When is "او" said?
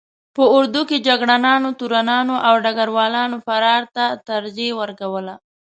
2.47-2.53